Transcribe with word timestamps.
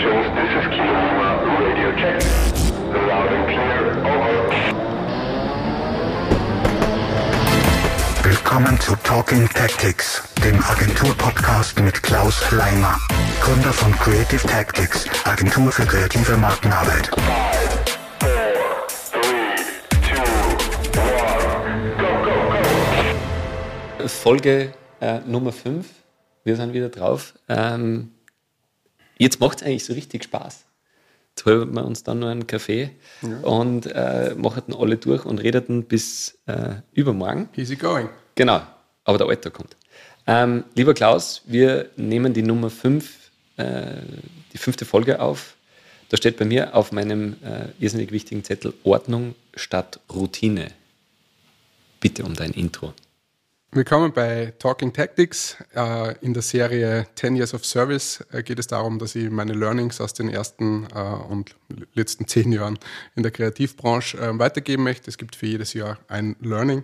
stations, 0.00 0.26
this 0.34 0.50
is 0.58 0.66
Kilo 0.72 0.92
Lima, 1.06 1.28
radio 1.60 1.92
check. 2.00 2.16
Loud 3.08 3.32
and 3.32 3.46
clear, 3.52 3.80
over. 4.06 4.40
Willkommen 8.22 8.80
zu 8.80 8.96
Talking 9.04 9.48
Tactics, 9.48 10.22
dem 10.42 10.62
Agentur-Podcast 10.62 11.80
mit 11.80 12.02
Klaus 12.02 12.50
Leimer, 12.50 12.98
Gründer 13.42 13.72
von 13.72 13.92
Creative 13.92 14.46
Tactics, 14.46 15.06
Agentur 15.24 15.70
für 15.70 15.84
kreative 15.84 16.36
Markenarbeit. 16.36 17.10
Folge 24.06 24.72
äh, 25.00 25.20
Nummer 25.26 25.52
5. 25.52 25.86
Wir 26.44 26.56
sind 26.56 26.72
wieder 26.72 26.88
drauf. 26.88 27.34
Ähm, 27.48 28.12
jetzt 29.20 29.40
macht 29.40 29.60
es 29.60 29.66
eigentlich 29.66 29.84
so 29.84 29.92
richtig 29.92 30.24
Spaß. 30.24 30.64
Jetzt 31.30 31.46
holen 31.46 31.72
wir 31.74 31.84
uns 31.84 32.02
dann 32.02 32.18
nur 32.18 32.28
einen 32.28 32.46
Kaffee 32.46 32.90
und 33.42 33.86
äh, 33.86 34.34
machen 34.36 34.74
alle 34.76 34.96
durch 34.96 35.24
und 35.24 35.38
redeten 35.38 35.84
bis 35.84 36.38
äh, 36.46 36.74
übermorgen. 36.92 37.48
Easy 37.56 37.76
going. 37.76 38.08
Genau, 38.34 38.62
aber 39.04 39.18
der 39.18 39.28
Alltag 39.28 39.54
kommt. 39.54 39.76
Ähm, 40.26 40.64
lieber 40.74 40.94
Klaus, 40.94 41.42
wir 41.46 41.90
nehmen 41.96 42.34
die 42.34 42.42
Nummer 42.42 42.68
5, 42.68 43.30
äh, 43.56 43.84
die 44.52 44.58
fünfte 44.58 44.84
Folge 44.84 45.20
auf. 45.20 45.56
Da 46.08 46.16
steht 46.16 46.36
bei 46.36 46.44
mir 46.44 46.74
auf 46.74 46.92
meinem 46.92 47.36
äh, 47.42 47.68
irrsinnig 47.78 48.10
wichtigen 48.10 48.42
Zettel 48.42 48.74
Ordnung 48.82 49.34
statt 49.54 50.00
Routine. 50.12 50.72
Bitte 52.00 52.24
um 52.24 52.34
dein 52.34 52.50
Intro. 52.52 52.92
Willkommen 53.72 54.12
bei 54.12 54.52
Talking 54.58 54.92
Tactics. 54.92 55.56
Äh, 55.76 56.16
In 56.22 56.34
der 56.34 56.42
Serie 56.42 57.06
10 57.14 57.36
Years 57.36 57.54
of 57.54 57.64
Service 57.64 58.20
äh, 58.32 58.42
geht 58.42 58.58
es 58.58 58.66
darum, 58.66 58.98
dass 58.98 59.14
ich 59.14 59.30
meine 59.30 59.52
Learnings 59.52 60.00
aus 60.00 60.12
den 60.12 60.28
ersten 60.28 60.88
äh, 60.92 60.98
und 60.98 61.54
letzten 61.94 62.26
zehn 62.26 62.50
Jahren 62.50 62.80
in 63.14 63.22
der 63.22 63.30
Kreativbranche 63.30 64.18
weitergeben 64.40 64.82
möchte. 64.82 65.08
Es 65.08 65.18
gibt 65.18 65.36
für 65.36 65.46
jedes 65.46 65.72
Jahr 65.72 65.98
ein 66.08 66.34
Learning. 66.40 66.82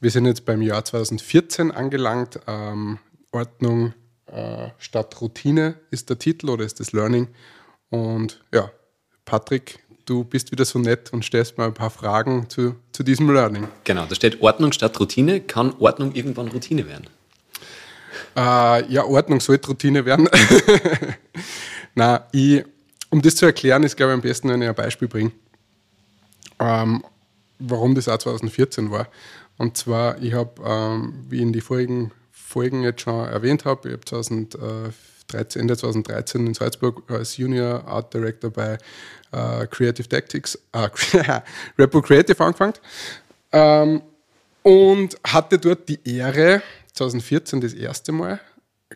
Wir 0.00 0.12
sind 0.12 0.26
jetzt 0.26 0.44
beim 0.44 0.62
Jahr 0.62 0.84
2014 0.84 1.72
angelangt. 1.72 2.38
Ähm, 2.46 2.98
Ordnung 3.32 3.92
statt 4.78 5.20
Routine 5.20 5.74
ist 5.90 6.08
der 6.08 6.18
Titel 6.18 6.48
oder 6.48 6.64
ist 6.64 6.80
das 6.80 6.92
Learning. 6.92 7.28
Und 7.90 8.42
ja, 8.52 8.70
Patrick, 9.24 9.83
du 10.04 10.24
bist 10.24 10.52
wieder 10.52 10.64
so 10.64 10.78
nett 10.78 11.12
und 11.12 11.24
stellst 11.24 11.58
mal 11.58 11.66
ein 11.66 11.74
paar 11.74 11.90
Fragen 11.90 12.48
zu, 12.48 12.76
zu 12.92 13.02
diesem 13.02 13.30
Learning. 13.30 13.68
Genau, 13.84 14.06
da 14.06 14.14
steht 14.14 14.40
Ordnung 14.42 14.72
statt 14.72 14.98
Routine. 15.00 15.40
Kann 15.40 15.74
Ordnung 15.78 16.14
irgendwann 16.14 16.48
Routine 16.48 16.86
werden? 16.86 17.06
Äh, 18.36 18.92
ja, 18.92 19.04
Ordnung 19.04 19.40
sollte 19.40 19.68
Routine 19.68 20.04
werden. 20.04 20.28
Na, 21.94 22.26
ich, 22.32 22.64
um 23.10 23.22
das 23.22 23.36
zu 23.36 23.46
erklären, 23.46 23.82
ist, 23.82 23.96
glaube 23.96 24.12
ich, 24.12 24.14
am 24.14 24.22
besten, 24.22 24.48
wenn 24.48 24.62
ich 24.62 24.68
ein 24.68 24.74
Beispiel 24.74 25.08
bringe, 25.08 25.32
ähm, 26.58 27.04
warum 27.58 27.94
das 27.94 28.08
auch 28.08 28.18
2014 28.18 28.90
war. 28.90 29.08
Und 29.56 29.76
zwar, 29.76 30.20
ich 30.20 30.32
habe, 30.32 30.62
ähm, 30.64 31.24
wie 31.28 31.40
in 31.40 31.52
die 31.52 31.60
vorigen 31.60 32.10
Folgen 32.32 32.82
jetzt 32.82 33.02
schon 33.02 33.26
erwähnt 33.26 33.64
habe, 33.64 33.88
ich 33.88 33.94
habe 33.94 34.04
2013, 35.28 35.60
Ende 35.60 35.76
2013 35.76 36.46
in 36.46 36.54
Salzburg 36.54 37.10
als 37.10 37.36
Junior 37.36 37.86
Art 37.86 38.12
Director 38.12 38.50
bei 38.50 38.78
äh, 39.32 39.66
Creative 39.66 40.08
Tactics, 40.08 40.58
äh, 40.72 40.88
Repo 41.78 42.00
Creative 42.02 42.42
angefangen. 42.42 42.74
Ähm, 43.52 44.02
und 44.62 45.18
hatte 45.26 45.58
dort 45.58 45.88
die 45.88 46.00
Ehre, 46.04 46.62
2014 46.94 47.60
das 47.60 47.74
erste 47.74 48.12
Mal, 48.12 48.40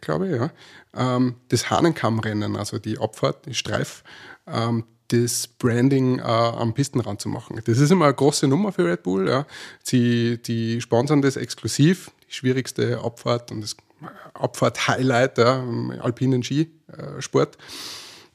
glaube 0.01 0.29
ich, 0.29 0.35
ja, 0.37 0.51
ähm, 0.97 1.37
das 1.49 1.71
Hahnenkammrennen, 1.71 2.57
also 2.57 2.79
die 2.79 2.99
Abfahrt, 2.99 3.47
die 3.47 3.55
Streif, 3.55 4.03
ähm, 4.47 4.85
das 5.09 5.47
Branding 5.47 6.19
äh, 6.19 6.23
am 6.23 6.75
Pistenrand 6.75 7.21
zu 7.21 7.29
machen. 7.29 7.61
Das 7.65 7.79
ist 7.79 7.91
immer 7.91 8.07
eine 8.07 8.15
große 8.15 8.47
Nummer 8.47 8.73
für 8.73 8.85
Red 8.85 9.03
Bull. 9.03 9.29
Ja. 9.29 9.47
Sie, 9.83 10.39
die 10.43 10.81
sponsern 10.81 11.23
das 11.23 11.37
exklusiv, 11.37 12.11
die 12.29 12.35
schwierigste 12.35 13.01
Abfahrt 13.03 13.51
und 13.51 13.63
das 13.63 13.77
Abfahrt-Highlight 14.35 15.39
ja, 15.39 15.61
im 15.63 15.91
alpinen 16.01 16.43
Skisport. 16.43 17.59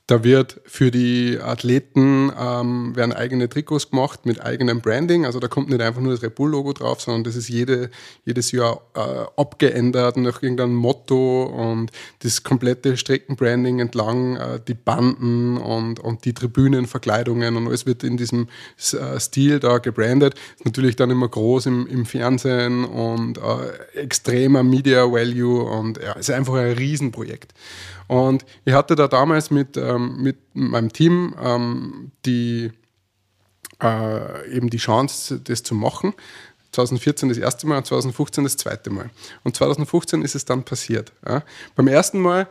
Da 0.05 0.21
wird 0.25 0.59
für 0.65 0.91
die 0.91 1.39
Athleten 1.41 2.29
ähm, 2.37 2.93
werden 2.93 3.13
eigene 3.13 3.47
Trikots 3.47 3.89
gemacht 3.89 4.25
mit 4.25 4.43
eigenem 4.43 4.81
Branding. 4.81 5.25
Also 5.25 5.39
da 5.39 5.47
kommt 5.47 5.69
nicht 5.69 5.79
einfach 5.79 6.01
nur 6.01 6.11
das 6.11 6.21
Red 6.21 6.35
Bull-Logo 6.35 6.73
drauf, 6.73 6.99
sondern 6.99 7.23
das 7.23 7.37
ist 7.37 7.47
jede, 7.47 7.89
jedes 8.25 8.51
Jahr 8.51 8.81
äh, 8.95 8.99
abgeändert 9.39 10.17
nach 10.17 10.43
irgendeinem 10.43 10.75
Motto 10.75 11.43
und 11.43 11.89
das 12.19 12.43
komplette 12.43 12.97
Streckenbranding 12.97 13.79
entlang, 13.79 14.35
äh, 14.35 14.59
die 14.67 14.73
Banden 14.73 15.55
und, 15.55 16.01
und 16.01 16.25
die 16.25 16.33
Tribünenverkleidungen 16.33 17.55
und 17.55 17.67
alles 17.67 17.85
wird 17.85 18.03
in 18.03 18.17
diesem 18.17 18.49
äh, 18.91 19.17
Stil 19.21 19.61
da 19.61 19.77
gebrandet. 19.77 20.35
Ist 20.57 20.65
natürlich 20.65 20.97
dann 20.97 21.11
immer 21.11 21.29
groß 21.29 21.67
im, 21.67 21.87
im 21.87 22.05
Fernsehen 22.05 22.83
und 22.83 23.37
äh, 23.37 23.99
extremer 24.01 24.63
Media 24.63 25.09
Value 25.09 25.63
und 25.63 25.97
ja, 26.03 26.11
ist 26.11 26.29
einfach 26.29 26.55
ein 26.55 26.73
Riesenprojekt. 26.73 27.53
Und 28.07 28.45
ich 28.65 28.73
hatte 28.73 28.95
da 28.95 29.07
damals 29.07 29.51
mit, 29.51 29.77
ähm, 29.77 30.21
mit 30.21 30.37
meinem 30.53 30.91
Team 30.91 31.35
ähm, 31.41 32.11
die, 32.25 32.71
äh, 33.81 34.55
eben 34.55 34.69
die 34.69 34.77
Chance, 34.77 35.39
das 35.39 35.63
zu 35.63 35.75
machen. 35.75 36.13
2014 36.71 37.29
das 37.29 37.37
erste 37.37 37.67
Mal 37.67 37.77
und 37.77 37.85
2015 37.85 38.43
das 38.43 38.57
zweite 38.57 38.89
Mal. 38.89 39.09
Und 39.43 39.55
2015 39.55 40.23
ist 40.23 40.35
es 40.35 40.45
dann 40.45 40.63
passiert. 40.63 41.11
Ja. 41.25 41.43
Beim 41.75 41.87
ersten 41.87 42.19
Mal 42.19 42.47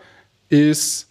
ist 0.48 1.08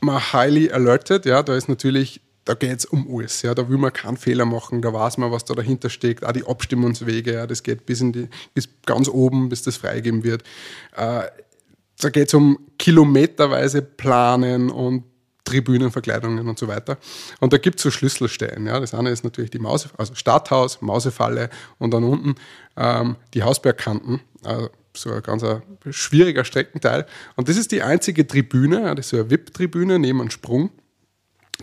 man 0.00 0.32
highly 0.32 0.70
alerted, 0.70 1.26
ja, 1.26 1.42
da 1.42 1.56
ist 1.56 1.68
natürlich, 1.68 2.20
da 2.44 2.54
geht 2.54 2.78
es 2.78 2.84
um 2.84 3.08
alles, 3.10 3.42
ja, 3.42 3.54
da 3.54 3.68
will 3.68 3.78
man 3.78 3.92
keinen 3.92 4.16
Fehler 4.16 4.44
machen, 4.44 4.80
da 4.82 4.92
weiß 4.92 5.18
man, 5.18 5.32
was 5.32 5.44
da 5.44 5.54
dahinter 5.54 5.90
steckt, 5.90 6.24
auch 6.24 6.32
die 6.32 6.46
Abstimmungswege, 6.46 7.32
ja, 7.34 7.46
das 7.46 7.62
geht 7.62 7.86
bis, 7.86 8.00
in 8.00 8.12
die, 8.12 8.28
bis 8.54 8.68
ganz 8.86 9.08
oben, 9.08 9.48
bis 9.48 9.62
das 9.62 9.76
freigegeben 9.76 10.22
wird. 10.22 10.44
Äh, 10.96 11.24
da 12.00 12.10
geht 12.10 12.28
es 12.28 12.34
um 12.34 12.58
kilometerweise 12.78 13.82
Planen 13.82 14.70
und 14.70 15.04
Tribünenverkleidungen 15.44 16.46
und 16.46 16.58
so 16.58 16.68
weiter. 16.68 16.98
Und 17.40 17.52
da 17.52 17.58
gibt 17.58 17.78
es 17.78 17.82
so 17.82 17.90
Schlüsselstellen. 17.90 18.66
Ja. 18.66 18.80
Das 18.80 18.94
eine 18.94 19.10
ist 19.10 19.24
natürlich 19.24 19.50
die 19.50 19.58
Maus, 19.58 19.88
also 19.96 20.14
Stadthaus, 20.14 20.82
Mausefalle 20.82 21.48
und 21.78 21.92
dann 21.92 22.04
unten 22.04 22.34
ähm, 22.76 23.16
die 23.34 23.42
Hausbergkanten. 23.42 24.20
Also 24.44 24.68
so 24.94 25.12
ein 25.12 25.22
ganz 25.22 25.42
ein 25.42 25.62
schwieriger 25.90 26.44
Streckenteil. 26.44 27.06
Und 27.36 27.48
das 27.48 27.56
ist 27.56 27.72
die 27.72 27.82
einzige 27.82 28.26
Tribüne, 28.26 28.82
ja, 28.82 28.94
das 28.94 29.06
ist 29.06 29.10
so 29.10 29.16
eine 29.18 29.30
VIP-Tribüne 29.30 29.98
neben 29.98 30.20
einem 30.20 30.30
Sprung, 30.30 30.70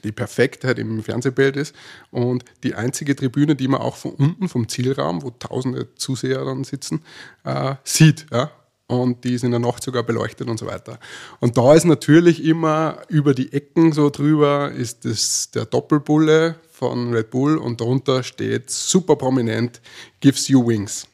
die 0.03 0.12
perfekt 0.12 0.63
halt 0.63 0.79
im 0.79 1.03
Fernsehbild 1.03 1.56
ist. 1.57 1.75
Und 2.12 2.44
die 2.63 2.75
einzige 2.75 3.16
Tribüne, 3.16 3.56
die 3.56 3.67
man 3.67 3.81
auch 3.81 3.97
von 3.97 4.12
unten, 4.12 4.50
vom 4.50 4.67
Zielraum, 4.67 5.22
wo 5.22 5.29
tausende 5.31 5.94
Zuseher 5.96 6.44
dann 6.44 6.63
sitzen, 6.63 7.03
äh, 7.44 7.75
sieht. 7.84 8.25
Ja 8.31 8.52
und 8.88 9.23
die 9.23 9.34
ist 9.34 9.44
in 9.44 9.51
der 9.51 9.59
Nacht 9.59 9.84
sogar 9.84 10.03
beleuchtet 10.03 10.47
und 10.47 10.59
so 10.59 10.68
weiter. 10.68 11.00
Und 11.40 11.57
da 11.57 11.73
ist 11.73 11.85
natürlich 11.85 12.44
immer 12.44 13.01
über 13.07 13.34
die 13.34 13.51
Ecken 13.51 13.94
so 13.94 14.09
drüber 14.09 14.72
ist 14.72 15.06
das 15.06 15.51
der 15.51 15.66
Doppelbulle 15.66 16.56
von 16.72 17.13
Red 17.13 17.31
Bull 17.31 17.57
und 17.57 17.81
darunter 17.81 18.23
steht 18.23 18.69
super 18.69 19.16
prominent 19.16 19.81
Gives 20.19 20.47
You 20.47 20.68
Wings. 20.68 21.07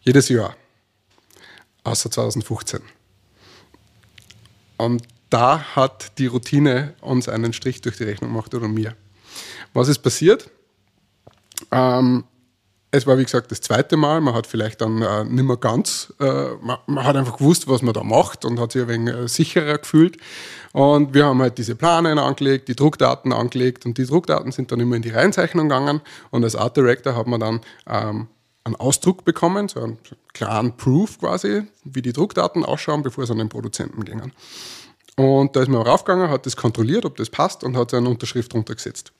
Jedes 0.00 0.28
Jahr. 0.28 0.56
Außer 1.84 2.10
2015. 2.10 2.80
Und 4.78 5.02
da 5.30 5.76
hat 5.76 6.18
die 6.18 6.26
Routine 6.26 6.94
uns 7.00 7.28
einen 7.28 7.52
Strich 7.52 7.80
durch 7.80 7.96
die 7.96 8.04
Rechnung 8.04 8.30
gemacht 8.30 8.54
oder 8.54 8.68
mir. 8.68 8.96
Was 9.74 9.88
ist 9.88 10.00
passiert? 10.00 10.50
Ähm, 11.70 12.24
es 12.94 13.06
war, 13.06 13.16
wie 13.16 13.24
gesagt, 13.24 13.50
das 13.50 13.62
zweite 13.62 13.96
Mal. 13.96 14.20
Man 14.20 14.34
hat 14.34 14.46
vielleicht 14.46 14.82
dann 14.82 15.00
äh, 15.00 15.24
nicht 15.24 15.44
mehr 15.44 15.56
ganz, 15.56 16.12
äh, 16.20 16.50
man, 16.60 16.76
man, 16.86 17.04
hat 17.04 17.16
einfach 17.16 17.38
gewusst, 17.38 17.66
was 17.66 17.80
man 17.80 17.94
da 17.94 18.04
macht 18.04 18.44
und 18.44 18.60
hat 18.60 18.72
sich 18.72 18.82
ein 18.82 18.88
wenig 18.88 19.14
äh, 19.14 19.28
sicherer 19.28 19.78
gefühlt. 19.78 20.18
Und 20.72 21.14
wir 21.14 21.24
haben 21.24 21.40
halt 21.40 21.56
diese 21.56 21.74
Planen 21.74 22.18
angelegt, 22.18 22.68
die 22.68 22.76
Druckdaten 22.76 23.32
angelegt 23.32 23.86
und 23.86 23.96
die 23.96 24.04
Druckdaten 24.04 24.52
sind 24.52 24.70
dann 24.70 24.80
immer 24.80 24.96
in 24.96 25.02
die 25.02 25.10
Reihenzeichnung 25.10 25.70
gegangen. 25.70 26.02
Und 26.30 26.44
als 26.44 26.54
Art 26.54 26.76
Director 26.76 27.16
hat 27.16 27.26
man 27.26 27.40
dann 27.40 27.60
ähm, 27.86 28.28
einen 28.64 28.76
Ausdruck 28.76 29.24
bekommen, 29.24 29.68
so 29.68 29.80
einen 29.80 29.98
klaren 30.34 30.76
Proof 30.76 31.18
quasi, 31.18 31.62
wie 31.84 32.02
die 32.02 32.12
Druckdaten 32.12 32.62
ausschauen, 32.62 33.02
bevor 33.02 33.24
sie 33.26 33.32
an 33.32 33.38
den 33.38 33.48
Produzenten 33.48 34.04
gingen. 34.04 34.32
Und 35.16 35.56
da 35.56 35.62
ist 35.62 35.68
man 35.68 35.80
raufgegangen, 35.80 36.28
hat 36.28 36.44
das 36.44 36.56
kontrolliert, 36.56 37.06
ob 37.06 37.16
das 37.16 37.30
passt 37.30 37.64
und 37.64 37.74
hat 37.76 37.90
seine 37.90 38.10
Unterschrift 38.10 38.52
drunter 38.52 38.74
gesetzt. 38.74 39.12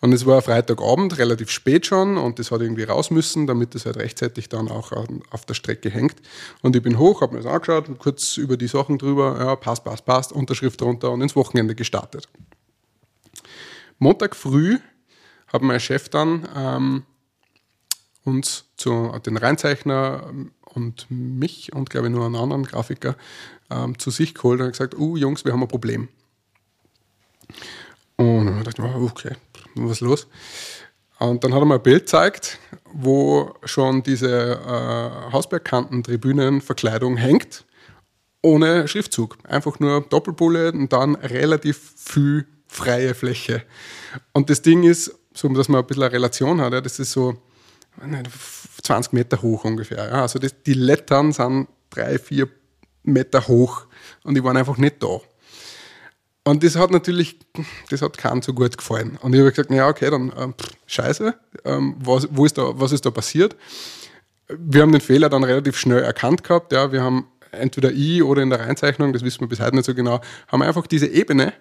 Und 0.00 0.12
es 0.12 0.26
war 0.26 0.42
Freitagabend, 0.42 1.18
relativ 1.18 1.50
spät 1.50 1.86
schon, 1.86 2.16
und 2.16 2.38
das 2.38 2.50
hat 2.50 2.60
irgendwie 2.60 2.84
raus 2.84 3.10
müssen, 3.10 3.46
damit 3.46 3.74
es 3.74 3.86
halt 3.86 3.96
rechtzeitig 3.96 4.48
dann 4.48 4.68
auch 4.68 4.92
auf 5.30 5.44
der 5.46 5.54
Strecke 5.54 5.90
hängt. 5.90 6.16
Und 6.62 6.74
ich 6.76 6.82
bin 6.82 6.98
hoch, 6.98 7.20
habe 7.20 7.34
mir 7.34 7.42
das 7.42 7.52
angeschaut, 7.52 7.86
kurz 7.98 8.36
über 8.36 8.56
die 8.56 8.68
Sachen 8.68 8.98
drüber, 8.98 9.36
ja, 9.38 9.56
passt, 9.56 9.84
passt, 9.84 10.04
passt, 10.04 10.32
Unterschrift 10.32 10.80
drunter 10.80 11.10
und 11.10 11.20
ins 11.20 11.36
Wochenende 11.36 11.74
gestartet. 11.74 12.28
Montag 13.98 14.34
früh 14.34 14.78
hat 15.48 15.62
mein 15.62 15.80
Chef 15.80 16.08
dann 16.08 16.48
ähm, 16.56 17.02
uns 18.24 18.64
zu 18.76 19.12
den 19.26 19.36
Reinzeichner 19.36 20.32
und 20.64 21.06
mich 21.10 21.72
und 21.72 21.90
glaube 21.90 22.06
ich 22.06 22.12
nur 22.12 22.26
einen 22.26 22.36
anderen 22.36 22.64
Grafiker 22.64 23.16
ähm, 23.70 23.98
zu 23.98 24.10
sich 24.10 24.34
geholt 24.34 24.60
und 24.60 24.70
gesagt, 24.70 24.94
uh 24.96 25.16
Jungs, 25.16 25.44
wir 25.44 25.52
haben 25.52 25.62
ein 25.62 25.68
Problem. 25.68 26.08
Und 28.16 28.46
dann 28.46 28.64
dachte 28.64 28.82
ich 28.82 28.94
okay, 28.94 29.36
was 29.74 29.92
ist 29.92 30.00
los? 30.00 30.26
Und 31.18 31.44
dann 31.44 31.52
hat 31.52 31.60
er 31.60 31.66
mir 31.66 31.74
ein 31.74 31.82
Bild 31.82 32.04
gezeigt, 32.04 32.58
wo 32.92 33.54
schon 33.64 34.02
diese 34.02 34.52
äh, 34.54 35.32
Hausbergkanten-Tribünenverkleidung 35.32 37.18
hängt, 37.18 37.66
ohne 38.42 38.88
Schriftzug. 38.88 39.36
Einfach 39.44 39.78
nur 39.80 40.00
Doppelbulle 40.00 40.72
und 40.72 40.92
dann 40.92 41.14
relativ 41.16 41.92
viel 41.96 42.46
freie 42.66 43.14
Fläche. 43.14 43.62
Und 44.32 44.48
das 44.48 44.62
Ding 44.62 44.82
ist, 44.84 45.14
so 45.34 45.48
dass 45.48 45.68
man 45.68 45.82
ein 45.82 45.86
bisschen 45.86 46.04
eine 46.04 46.12
Relation 46.12 46.60
hat, 46.60 46.72
ja, 46.72 46.80
das 46.80 46.98
ist 46.98 47.12
so 47.12 47.36
20 48.82 49.12
Meter 49.12 49.42
hoch 49.42 49.64
ungefähr. 49.64 50.06
Ja. 50.06 50.22
Also 50.22 50.38
das, 50.38 50.54
die 50.62 50.74
Lettern 50.74 51.32
sind 51.32 51.68
drei, 51.90 52.18
vier 52.18 52.48
Meter 53.02 53.46
hoch 53.46 53.86
und 54.24 54.34
die 54.34 54.44
waren 54.44 54.56
einfach 54.56 54.78
nicht 54.78 55.02
da. 55.02 55.20
Und 56.44 56.64
das 56.64 56.76
hat 56.76 56.90
natürlich, 56.90 57.38
das 57.90 58.02
hat 58.02 58.16
keinem 58.16 58.42
so 58.42 58.54
gut 58.54 58.76
gefallen. 58.76 59.18
Und 59.20 59.34
ich 59.34 59.40
habe 59.40 59.50
gesagt, 59.50 59.70
ja, 59.70 59.88
okay, 59.88 60.10
dann 60.10 60.32
ähm, 60.36 60.54
scheiße, 60.86 61.34
ähm, 61.64 61.96
was, 61.98 62.28
wo 62.30 62.46
ist 62.46 62.56
da, 62.56 62.72
was 62.74 62.92
ist 62.92 63.04
da 63.04 63.10
passiert? 63.10 63.56
Wir 64.48 64.82
haben 64.82 64.92
den 64.92 65.00
Fehler 65.00 65.28
dann 65.28 65.44
relativ 65.44 65.76
schnell 65.76 66.02
erkannt 66.02 66.42
gehabt. 66.42 66.72
Ja, 66.72 66.90
wir 66.92 67.02
haben 67.02 67.26
entweder 67.52 67.92
ich 67.92 68.22
oder 68.22 68.42
in 68.42 68.50
der 68.50 68.60
Reinzeichnung, 68.60 69.12
das 69.12 69.22
wissen 69.22 69.40
wir 69.40 69.48
bis 69.48 69.60
heute 69.60 69.76
nicht 69.76 69.84
so 69.84 69.94
genau, 69.94 70.20
haben 70.48 70.62
einfach 70.62 70.86
diese 70.86 71.06
Ebene, 71.06 71.52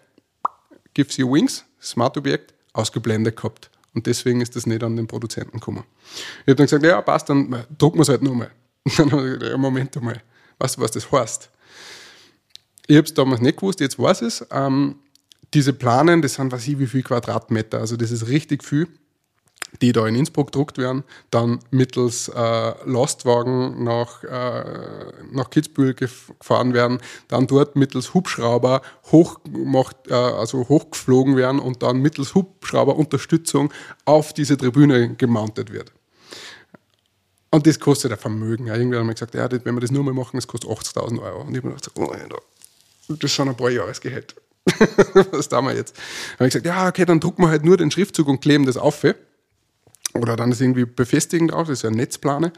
Gives 0.93 1.17
You 1.17 1.31
Wings, 1.31 1.65
Smart-Objekt, 1.81 2.53
ausgeblendet 2.73 3.35
gehabt. 3.35 3.69
Und 3.93 4.05
deswegen 4.05 4.41
ist 4.41 4.55
das 4.55 4.65
nicht 4.65 4.83
an 4.83 4.95
den 4.95 5.07
Produzenten 5.07 5.59
gekommen. 5.59 5.83
Ich 6.41 6.47
habe 6.47 6.55
dann 6.55 6.65
gesagt, 6.65 6.83
ja, 6.83 7.01
passt, 7.01 7.29
dann 7.29 7.65
drucken 7.77 7.97
wir 7.97 8.03
es 8.03 8.09
halt 8.09 8.21
nochmal. 8.21 8.51
Dann 8.97 9.11
habe 9.11 9.27
ich 9.27 9.33
gesagt, 9.33 9.51
ja, 9.51 9.57
Moment 9.57 9.97
einmal, 9.97 10.21
weißt 10.57 10.77
du, 10.77 10.81
was 10.81 10.91
das 10.91 11.11
heißt? 11.11 11.49
Ich 12.89 12.97
habe 12.97 13.05
es 13.05 13.13
damals 13.13 13.39
nicht 13.39 13.57
gewusst, 13.57 13.81
jetzt 13.81 13.99
weiß 13.99 14.23
es. 14.23 14.47
Ähm, 14.49 14.95
diese 15.53 15.73
Planen, 15.73 16.23
das 16.23 16.33
sind, 16.33 16.51
was 16.51 16.67
ich, 16.67 16.79
wie 16.79 16.87
viel 16.87 17.03
Quadratmeter. 17.03 17.77
Also 17.77 17.95
das 17.97 18.09
ist 18.09 18.29
richtig 18.29 18.63
viel, 18.63 18.87
die 19.79 19.91
da 19.91 20.07
in 20.07 20.15
Innsbruck 20.15 20.47
gedruckt 20.47 20.79
werden, 20.79 21.03
dann 21.29 21.59
mittels 21.69 22.29
äh, 22.29 22.73
Lastwagen 22.89 23.83
nach, 23.83 24.23
äh, 24.23 25.11
nach 25.31 25.51
Kitzbühel 25.51 25.93
gefahren 25.93 26.73
werden, 26.73 26.97
dann 27.27 27.45
dort 27.45 27.75
mittels 27.75 28.15
Hubschrauber 28.15 28.81
hochgemacht, 29.11 30.07
äh, 30.07 30.15
also 30.15 30.67
hochgeflogen 30.67 31.37
werden 31.37 31.59
und 31.59 31.83
dann 31.83 32.01
mittels 32.01 32.33
Hubschrauberunterstützung 32.33 33.71
auf 34.05 34.33
diese 34.33 34.57
Tribüne 34.57 35.13
gemountet 35.13 35.71
wird. 35.71 35.91
Und 37.51 37.67
das 37.67 37.79
kostet 37.79 38.11
ein 38.11 38.17
Vermögen. 38.17 38.65
Ja, 38.65 38.75
irgendwer 38.75 39.01
hat 39.01 39.05
mir 39.05 39.13
gesagt, 39.13 39.35
ja, 39.35 39.47
wenn 39.51 39.75
wir 39.75 39.81
das 39.81 39.91
nur 39.91 40.03
mal 40.03 40.15
machen, 40.15 40.37
das 40.37 40.47
kostet 40.47 40.71
80.000 40.71 41.21
Euro. 41.21 41.41
Und 41.41 41.51
ich 41.51 41.57
habe 41.57 41.67
mir 41.67 41.75
gedacht, 41.75 41.91
oh, 41.95 42.11
das 43.09 43.35
sind 43.35 43.49
ein 43.49 43.57
paar 43.57 43.69
Jahresgehälter. 43.69 44.35
Was 45.31 45.49
tun 45.49 45.65
wir 45.65 45.75
jetzt? 45.75 45.95
Dann 45.95 46.39
habe 46.39 46.47
ich 46.47 46.53
gesagt, 46.53 46.65
ja, 46.65 46.87
okay, 46.87 47.05
dann 47.05 47.19
drucken 47.19 47.43
wir 47.43 47.49
halt 47.49 47.65
nur 47.65 47.77
den 47.77 47.91
Schriftzug 47.91 48.27
und 48.27 48.41
kleben 48.41 48.65
das 48.65 48.77
auf. 48.77 49.03
Oder 50.13 50.35
dann 50.35 50.49
das 50.49 50.61
irgendwie 50.61 50.85
befestigen 50.85 51.47
drauf, 51.47 51.67
das 51.67 51.79
ist 51.79 51.83
ja 51.83 51.89
ein 51.89 51.95
Netzplane. 51.95 52.51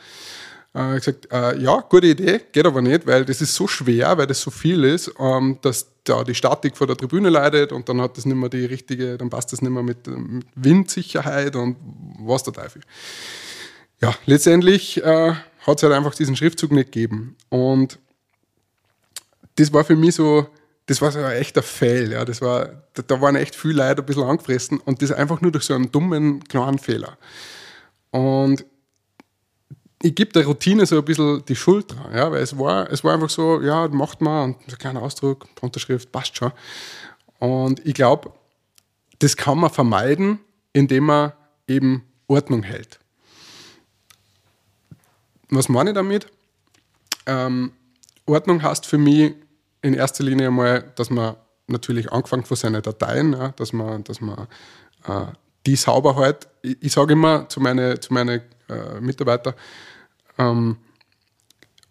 Äh, 0.74 0.96
gesagt, 0.96 1.28
äh, 1.32 1.58
ja, 1.58 1.82
gute 1.82 2.08
Idee, 2.08 2.42
geht 2.52 2.66
aber 2.66 2.82
nicht, 2.82 3.06
weil 3.06 3.26
das 3.26 3.42
ist 3.42 3.56
so 3.56 3.68
schwer, 3.68 4.18
weil 4.18 4.28
das 4.28 4.42
so 4.42 4.52
viel 4.52 4.86
ist, 4.86 5.12
ähm, 5.20 5.58
dass 5.62 5.88
da 6.06 6.24
die 6.24 6.34
Statik 6.34 6.78
vor 6.78 6.88
der 6.88 6.96
Tribüne 6.96 7.30
leidet 7.30 7.74
und 7.74 7.90
dann 7.90 8.00
hat 8.00 8.18
das 8.18 8.26
nicht 8.26 8.38
mehr 8.38 8.50
die 8.50 8.66
richtige, 8.66 9.18
dann 9.18 9.30
passt 9.30 9.52
das 9.52 9.62
nicht 9.62 9.72
mehr 9.72 9.84
mit, 9.84 10.08
mit 10.08 10.46
Windsicherheit 10.56 11.58
und 11.58 11.76
was 12.20 12.44
der 12.44 12.54
Teufel. 12.54 12.82
Ja, 14.02 14.16
letztendlich 14.26 15.04
äh, 15.04 15.34
hat 15.34 15.78
es 15.78 15.84
halt 15.84 15.94
einfach 15.94 16.16
diesen 16.16 16.38
Schriftzug 16.38 16.72
nicht 16.72 16.92
gegeben. 16.92 17.36
Und 17.50 18.00
das 19.62 19.72
war 19.72 19.84
für 19.84 19.96
mich 19.96 20.16
so, 20.16 20.48
das 20.88 21.02
war 21.02 21.12
so 21.12 21.20
ein 21.20 21.34
echter 21.34 21.62
Fail. 21.62 22.12
Ja. 22.12 22.26
Das 22.26 22.42
war, 22.42 22.84
da, 22.94 23.04
da 23.04 23.22
waren 23.22 23.36
echt 23.36 23.56
viele 23.56 23.76
Leute 23.76 24.02
ein 24.02 24.06
bisschen 24.06 24.24
angefressen 24.24 24.80
und 24.80 25.02
das 25.02 25.12
einfach 25.12 25.40
nur 25.42 25.52
durch 25.52 25.66
so 25.66 25.76
einen 25.76 25.92
dummen, 25.92 26.44
kleinen 26.46 26.80
Fehler. 26.80 27.18
Und 28.10 28.66
ich 30.02 30.16
gebe 30.16 30.34
der 30.34 30.46
Routine 30.46 30.86
so 30.88 30.98
ein 30.98 31.06
bisschen 31.06 31.46
die 31.46 31.56
Schuld 31.56 31.92
dran, 31.92 32.12
ja, 32.16 32.32
weil 32.32 32.42
es 32.42 32.58
war, 32.58 32.92
es 32.92 33.04
war 33.04 33.14
einfach 33.14 33.30
so, 33.30 33.62
ja, 33.62 33.88
macht 33.90 34.20
man, 34.20 34.56
und 34.56 34.62
so 34.66 34.76
ein 34.76 34.80
kleiner 34.80 35.04
Ausdruck, 35.04 35.48
Unterschrift, 35.62 36.12
passt 36.12 36.36
schon. 36.36 36.52
Und 37.38 37.86
ich 37.86 37.94
glaube, 37.94 38.34
das 39.20 39.38
kann 39.38 39.60
man 39.60 39.70
vermeiden, 39.70 40.40
indem 40.74 41.06
man 41.06 41.34
eben 41.68 42.04
Ordnung 42.28 42.64
hält. 42.64 43.00
Was 45.50 45.70
meine 45.70 45.92
ich 45.92 45.96
damit? 45.96 46.26
Ähm, 47.28 47.74
Ordnung 48.26 48.64
heißt 48.64 48.88
für 48.88 48.98
mich 48.98 49.36
in 49.82 49.94
erster 49.94 50.24
Linie 50.24 50.48
einmal, 50.48 50.92
dass 50.96 51.10
man 51.10 51.36
natürlich 51.68 52.12
angefangen 52.12 52.44
von 52.44 52.58
seinen 52.58 52.82
Dateien, 52.82 53.34
ja, 53.34 53.50
dass 53.50 53.74
man, 53.74 54.04
dass 54.04 54.22
man 54.22 54.48
äh, 55.08 55.26
die 55.66 55.76
sauber 55.76 56.16
hält. 56.18 56.48
Ich, 56.62 56.78
ich 56.82 56.92
sage 56.92 57.14
immer 57.14 57.48
zu 57.50 57.60
meinen 57.60 58.00
zu 58.02 58.14
meine, 58.14 58.44
äh, 58.70 59.00
Mitarbeitern, 59.00 59.54
ähm, 60.38 60.78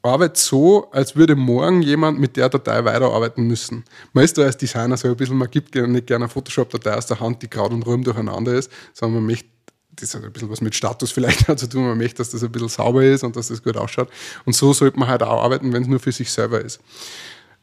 arbeit 0.02 0.36
so, 0.36 0.90
als 0.92 1.14
würde 1.14 1.36
morgen 1.36 1.82
jemand 1.82 2.18
mit 2.18 2.36
der 2.36 2.48
Datei 2.48 2.84
weiterarbeiten 2.84 3.46
müssen. 3.46 3.84
Man 4.12 4.24
ist 4.24 4.38
da 4.38 4.42
als 4.42 4.56
Designer 4.56 4.96
so 4.96 5.08
ein 5.08 5.16
bisschen, 5.16 5.36
man 5.36 5.50
gibt 5.50 5.74
nicht 5.74 6.06
gerne 6.06 6.24
eine 6.24 6.28
Photoshop-Datei 6.28 6.94
aus 6.94 7.06
der 7.06 7.20
Hand, 7.20 7.42
die 7.42 7.50
gerade 7.50 7.74
und 7.74 7.82
rum 7.86 8.02
durcheinander 8.02 8.54
ist, 8.54 8.70
sondern 8.94 9.22
man 9.22 9.26
möchte 9.26 9.48
das 9.96 10.14
hat 10.14 10.24
ein 10.24 10.32
bisschen 10.32 10.48
was 10.48 10.60
mit 10.60 10.74
Status 10.74 11.10
vielleicht 11.12 11.46
zu 11.58 11.68
tun. 11.68 11.84
Man 11.84 11.98
möchte, 11.98 12.18
dass 12.18 12.30
das 12.30 12.42
ein 12.42 12.50
bisschen 12.50 12.68
sauber 12.68 13.04
ist 13.04 13.22
und 13.22 13.36
dass 13.36 13.48
das 13.48 13.62
gut 13.62 13.76
ausschaut. 13.76 14.08
Und 14.46 14.54
so 14.54 14.72
sollte 14.72 14.98
man 14.98 15.08
halt 15.08 15.22
auch 15.22 15.42
arbeiten, 15.42 15.72
wenn 15.72 15.82
es 15.82 15.88
nur 15.88 16.00
für 16.00 16.12
sich 16.12 16.30
selber 16.30 16.60
ist. 16.60 16.80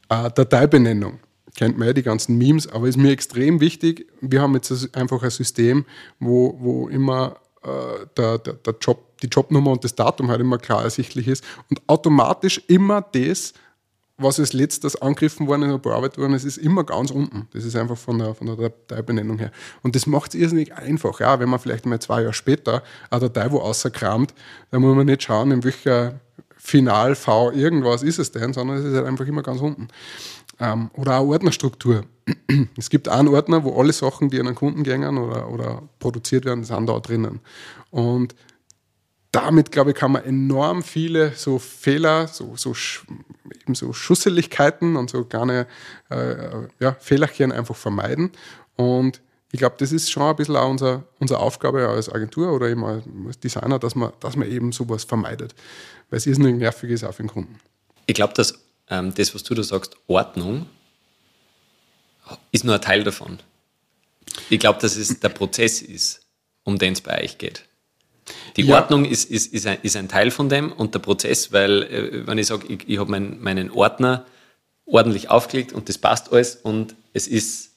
Äh, 0.08 0.30
Dateibenennung. 0.30 1.20
Kennt 1.56 1.76
man 1.76 1.88
ja 1.88 1.92
die 1.92 2.02
ganzen 2.02 2.38
Memes, 2.38 2.68
aber 2.68 2.86
ist 2.86 2.96
mir 2.96 3.10
extrem 3.10 3.60
wichtig. 3.60 4.06
Wir 4.20 4.40
haben 4.40 4.54
jetzt 4.54 4.96
einfach 4.96 5.22
ein 5.22 5.30
System, 5.30 5.84
wo, 6.20 6.56
wo 6.60 6.88
immer 6.88 7.36
äh, 7.62 8.06
der, 8.16 8.38
der, 8.38 8.54
der 8.54 8.74
Job, 8.80 9.18
die 9.22 9.26
Jobnummer 9.26 9.72
und 9.72 9.82
das 9.82 9.94
Datum 9.94 10.30
halt 10.30 10.40
immer 10.40 10.58
klar 10.58 10.84
ersichtlich 10.84 11.26
ist 11.26 11.44
und 11.68 11.80
automatisch 11.88 12.62
immer 12.68 13.02
das, 13.02 13.54
was 14.18 14.40
als 14.40 14.52
letztes 14.52 15.00
angegriffen 15.00 15.46
worden 15.46 15.62
ist 15.62 15.68
oder 15.68 15.78
bearbeitet 15.78 16.18
worden 16.18 16.34
ist, 16.34 16.44
ist 16.44 16.58
immer 16.58 16.84
ganz 16.84 17.10
unten. 17.10 17.48
Das 17.52 17.64
ist 17.64 17.76
einfach 17.76 17.96
von 17.96 18.18
der, 18.18 18.34
von 18.34 18.46
der 18.48 18.56
Dateibenennung 18.56 19.38
her. 19.38 19.52
Und 19.82 19.94
das 19.94 20.06
macht 20.06 20.34
es 20.34 20.40
irrsinnig 20.40 20.74
einfach. 20.74 21.20
Ja, 21.20 21.38
wenn 21.38 21.48
man 21.48 21.60
vielleicht 21.60 21.86
mal 21.86 22.00
zwei 22.00 22.22
Jahre 22.22 22.34
später 22.34 22.82
eine 23.10 23.28
Datei 23.28 23.50
wo 23.52 23.60
außerkramt, 23.60 24.34
dann 24.70 24.82
muss 24.82 24.96
man 24.96 25.06
nicht 25.06 25.22
schauen, 25.22 25.52
in 25.52 25.62
welcher 25.62 26.20
Final 26.68 27.14
V 27.14 27.52
irgendwas 27.52 28.02
ist 28.02 28.18
es 28.18 28.30
denn, 28.30 28.52
sondern 28.52 28.76
es 28.76 28.84
ist 28.84 28.94
halt 28.94 29.06
einfach 29.06 29.26
immer 29.26 29.42
ganz 29.42 29.62
unten. 29.62 29.88
Ähm, 30.60 30.90
oder 30.94 31.18
auch 31.18 31.26
Ordnerstruktur. 31.28 32.04
Es 32.76 32.90
gibt 32.90 33.08
einen 33.08 33.28
Ordner, 33.28 33.64
wo 33.64 33.80
alle 33.80 33.92
Sachen, 33.92 34.28
die 34.28 34.38
an 34.38 34.46
einen 34.46 34.56
Kunden 34.56 34.82
gängen 34.82 35.16
oder, 35.16 35.50
oder 35.50 35.82
produziert 35.98 36.44
werden, 36.44 36.64
sind 36.64 36.86
da 36.86 36.98
drinnen. 37.00 37.40
Und 37.90 38.34
damit, 39.32 39.72
glaube 39.72 39.90
ich, 39.90 39.96
kann 39.96 40.12
man 40.12 40.24
enorm 40.24 40.82
viele 40.82 41.32
so 41.32 41.58
Fehler, 41.58 42.26
so, 42.28 42.54
so, 42.56 42.74
eben 43.62 43.74
so 43.74 43.94
Schusseligkeiten 43.94 44.96
und 44.96 45.08
so 45.08 45.24
kleine 45.24 45.66
äh, 46.10 46.66
ja, 46.80 46.96
Fehlerchen 47.00 47.50
einfach 47.50 47.76
vermeiden. 47.76 48.30
Und 48.76 49.22
ich 49.50 49.58
glaube, 49.58 49.76
das 49.78 49.92
ist 49.92 50.10
schon 50.10 50.24
ein 50.24 50.36
bisschen 50.36 50.56
auch 50.56 50.68
unser, 50.68 51.04
unsere 51.18 51.40
Aufgabe 51.40 51.88
als 51.88 52.12
Agentur 52.12 52.52
oder 52.52 52.68
eben 52.68 52.84
als 52.84 53.40
Designer, 53.40 53.78
dass 53.78 53.94
man, 53.94 54.12
dass 54.20 54.36
man 54.36 54.50
eben 54.50 54.72
sowas 54.72 55.04
vermeidet. 55.04 55.54
Weil 56.10 56.18
es 56.18 56.26
irrsinnig 56.26 56.56
nervig 56.56 56.90
ist 56.90 57.04
auch 57.04 57.14
für 57.14 57.22
den 57.22 57.30
Kunden. 57.30 57.58
Ich 58.06 58.14
glaube, 58.14 58.34
dass 58.34 58.54
ähm, 58.90 59.14
das, 59.14 59.34
was 59.34 59.42
du 59.42 59.54
da 59.54 59.62
sagst, 59.62 59.96
Ordnung, 60.06 60.66
ist 62.52 62.64
nur 62.64 62.74
ein 62.74 62.80
Teil 62.80 63.04
davon. 63.04 63.38
Ich 64.50 64.60
glaube, 64.60 64.80
dass 64.80 64.96
es 64.96 65.20
der 65.20 65.30
Prozess 65.30 65.80
ist, 65.80 66.20
um 66.64 66.78
den 66.78 66.92
es 66.92 67.00
bei 67.00 67.22
euch 67.22 67.38
geht. 67.38 67.64
Die 68.56 68.62
ja. 68.62 68.76
Ordnung 68.76 69.06
ist, 69.06 69.30
ist, 69.30 69.54
ist, 69.54 69.66
ein, 69.66 69.78
ist 69.82 69.96
ein 69.96 70.08
Teil 70.08 70.30
von 70.30 70.50
dem 70.50 70.72
und 70.72 70.94
der 70.94 70.98
Prozess, 70.98 71.52
weil 71.52 71.82
äh, 71.84 72.26
wenn 72.26 72.36
ich 72.36 72.46
sage, 72.46 72.66
ich, 72.68 72.86
ich 72.86 72.98
habe 72.98 73.10
mein, 73.10 73.40
meinen 73.40 73.70
Ordner 73.70 74.26
ordentlich 74.84 75.30
aufgelegt 75.30 75.72
und 75.72 75.88
das 75.88 75.96
passt 75.96 76.32
alles 76.32 76.56
und 76.56 76.94
es 77.14 77.26
ist 77.26 77.67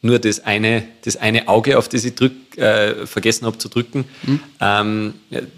nur 0.00 0.18
das 0.18 0.40
eine, 0.40 0.86
das 1.02 1.16
eine 1.16 1.48
Auge, 1.48 1.78
auf 1.78 1.88
das 1.88 2.04
ich 2.04 2.14
drück, 2.14 2.56
äh, 2.56 3.06
vergessen 3.06 3.46
habe 3.46 3.58
zu 3.58 3.68
drücken, 3.68 4.04
mhm. 4.22 4.40
ähm, 4.60 5.14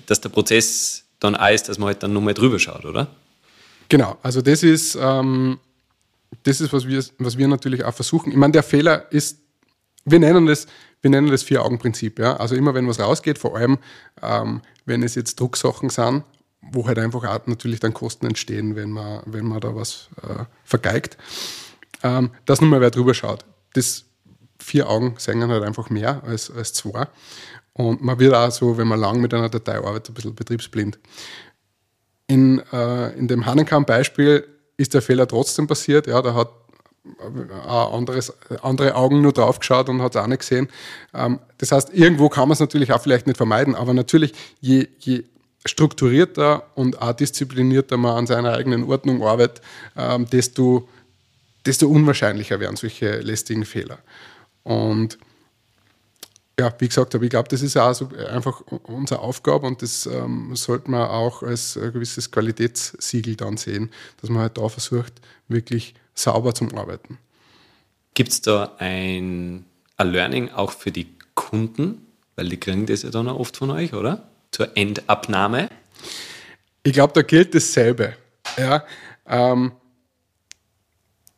dass 0.06 0.20
der 0.20 0.30
Prozess 0.30 1.04
dann 1.18 1.36
auch 1.36 1.50
ist, 1.50 1.68
dass 1.68 1.78
man 1.78 1.88
halt 1.88 2.02
dann 2.02 2.12
nochmal 2.12 2.34
drüber 2.34 2.58
schaut, 2.58 2.84
oder? 2.84 3.08
Genau, 3.88 4.16
also 4.22 4.40
das 4.40 4.62
ist, 4.62 4.96
ähm, 5.00 5.58
das 6.44 6.60
ist 6.60 6.72
was, 6.72 6.86
wir, 6.86 7.04
was 7.18 7.36
wir 7.36 7.48
natürlich 7.48 7.84
auch 7.84 7.94
versuchen. 7.94 8.30
Ich 8.30 8.36
meine, 8.36 8.52
der 8.52 8.62
Fehler 8.62 9.10
ist, 9.12 9.38
wir 10.04 10.18
nennen 10.18 10.46
das, 10.46 10.66
wir 11.02 11.10
nennen 11.10 11.30
das 11.30 11.42
Vier-Augen-Prinzip. 11.42 12.18
Ja? 12.18 12.36
Also 12.36 12.54
immer 12.54 12.74
wenn 12.74 12.88
was 12.88 13.00
rausgeht, 13.00 13.38
vor 13.38 13.56
allem 13.56 13.78
ähm, 14.22 14.62
wenn 14.86 15.02
es 15.02 15.14
jetzt 15.14 15.38
Drucksachen 15.40 15.90
sind, 15.90 16.24
wo 16.62 16.86
halt 16.86 16.98
einfach 16.98 17.24
auch 17.24 17.46
natürlich 17.46 17.80
dann 17.80 17.94
Kosten 17.94 18.26
entstehen, 18.26 18.76
wenn 18.76 18.90
man, 18.90 19.22
wenn 19.26 19.46
man 19.46 19.60
da 19.60 19.74
was 19.74 20.08
äh, 20.22 20.44
vergeigt, 20.64 21.16
ähm, 22.02 22.30
dass 22.44 22.60
nur 22.60 22.70
mal 22.70 22.80
wer 22.80 22.90
drüber 22.90 23.14
schaut. 23.14 23.44
Das 23.74 24.04
vier 24.60 24.88
Augen 24.88 25.14
sehen 25.18 25.46
halt 25.48 25.62
einfach 25.62 25.90
mehr 25.90 26.22
als, 26.24 26.50
als 26.50 26.72
zwei. 26.72 27.06
Und 27.72 28.02
man 28.02 28.18
wird 28.18 28.34
auch 28.34 28.50
so, 28.50 28.78
wenn 28.78 28.88
man 28.88 29.00
lang 29.00 29.20
mit 29.20 29.32
einer 29.32 29.48
Datei 29.48 29.76
arbeitet, 29.76 30.10
ein 30.10 30.14
bisschen 30.14 30.34
betriebsblind. 30.34 30.98
In, 32.26 32.62
äh, 32.72 33.10
in 33.18 33.28
dem 33.28 33.46
Hanenkam-Beispiel 33.46 34.46
ist 34.76 34.94
der 34.94 35.02
Fehler 35.02 35.26
trotzdem 35.26 35.66
passiert. 35.66 36.06
Ja, 36.06 36.22
da 36.22 36.34
hat 36.34 36.50
ein 37.04 37.50
anderes, 37.50 38.32
andere 38.62 38.94
Augen 38.94 39.22
nur 39.22 39.32
drauf 39.32 39.58
geschaut 39.58 39.88
und 39.88 40.02
hat 40.02 40.14
es 40.14 40.20
auch 40.20 40.26
nicht 40.26 40.40
gesehen. 40.40 40.68
Ähm, 41.14 41.40
das 41.58 41.72
heißt, 41.72 41.94
irgendwo 41.94 42.28
kann 42.28 42.48
man 42.48 42.54
es 42.54 42.60
natürlich 42.60 42.92
auch 42.92 43.00
vielleicht 43.00 43.26
nicht 43.26 43.36
vermeiden, 43.36 43.74
aber 43.74 43.94
natürlich, 43.94 44.32
je, 44.60 44.86
je 44.98 45.24
strukturierter 45.64 46.64
und 46.74 47.00
auch 47.02 47.12
disziplinierter 47.12 47.96
man 47.96 48.16
an 48.16 48.26
seiner 48.26 48.52
eigenen 48.52 48.84
Ordnung 48.84 49.22
arbeitet, 49.22 49.62
ähm, 49.96 50.26
desto, 50.26 50.88
desto 51.66 51.88
unwahrscheinlicher 51.88 52.60
werden 52.60 52.76
solche 52.76 53.20
lästigen 53.20 53.64
Fehler. 53.64 53.98
Und 54.70 55.18
ja, 56.60 56.72
wie 56.78 56.86
gesagt 56.86 57.14
habe, 57.14 57.24
ich 57.24 57.30
glaube, 57.30 57.48
das 57.48 57.60
ist 57.60 57.76
auch 57.76 57.92
so 57.92 58.08
einfach 58.30 58.60
unsere 58.84 59.18
Aufgabe 59.18 59.66
und 59.66 59.82
das 59.82 60.06
ähm, 60.06 60.54
sollte 60.54 60.92
man 60.92 61.08
auch 61.08 61.42
als 61.42 61.76
ein 61.76 61.92
gewisses 61.92 62.30
Qualitätssiegel 62.30 63.34
dann 63.34 63.56
sehen, 63.56 63.90
dass 64.20 64.30
man 64.30 64.42
halt 64.42 64.58
da 64.58 64.68
versucht, 64.68 65.14
wirklich 65.48 65.94
sauber 66.14 66.54
zum 66.54 66.72
Arbeiten. 66.76 67.18
Gibt 68.14 68.30
es 68.30 68.42
da 68.42 68.76
ein, 68.78 69.64
ein 69.96 70.12
Learning 70.12 70.50
auch 70.50 70.70
für 70.70 70.92
die 70.92 71.16
Kunden? 71.34 72.06
Weil 72.36 72.48
die 72.48 72.60
kriegen 72.60 72.86
das 72.86 73.02
ja 73.02 73.10
dann 73.10 73.28
auch 73.28 73.40
oft 73.40 73.56
von 73.56 73.72
euch, 73.72 73.92
oder? 73.92 74.30
Zur 74.52 74.76
Endabnahme? 74.76 75.68
Ich 76.84 76.92
glaube, 76.92 77.12
da 77.14 77.22
gilt 77.22 77.56
dasselbe. 77.56 78.14
Ja, 78.56 78.84
ähm, 79.26 79.72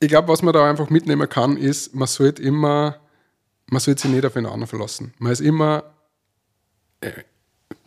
ich 0.00 0.08
glaube, 0.08 0.28
was 0.28 0.42
man 0.42 0.52
da 0.52 0.68
einfach 0.68 0.90
mitnehmen 0.90 1.28
kann, 1.30 1.56
ist, 1.56 1.94
man 1.94 2.08
sollte 2.08 2.42
immer, 2.42 3.01
man 3.72 3.80
sollte 3.80 4.02
sich 4.02 4.10
nicht 4.10 4.26
auf 4.26 4.36
einen 4.36 4.46
anderen 4.46 4.66
verlassen. 4.66 5.14
Man 5.18 5.32
ist 5.32 5.40
immer, 5.40 5.84
äh, 7.00 7.10